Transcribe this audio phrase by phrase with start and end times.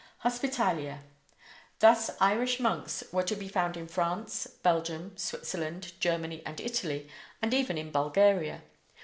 [0.21, 1.01] HOSPITALIA:
[1.77, 7.07] Thus Irish monks were to be found in France, Belgium, Switzerland, Germany, and Italy,
[7.39, 8.63] and even in Bulgaria.